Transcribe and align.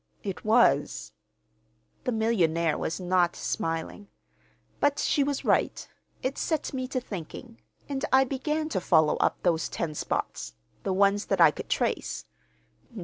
"It 0.23 0.43
was." 0.43 1.11
The 2.05 2.11
millionaire 2.11 2.75
was 2.75 2.99
not 2.99 3.35
smiling. 3.35 4.07
"But 4.79 4.97
she 4.97 5.23
was 5.23 5.45
right. 5.45 5.87
It 6.23 6.39
set 6.39 6.73
me 6.73 6.87
to 6.87 6.99
thinking, 6.99 7.61
and 7.87 8.03
I 8.11 8.23
began 8.23 8.67
to 8.69 8.81
follow 8.81 9.17
up 9.17 9.43
those 9.43 9.69
ten 9.69 9.93
spots—the 9.93 10.91
ones 10.91 11.25
that 11.27 11.39
I 11.39 11.51
could 11.51 11.69
trace. 11.69 12.25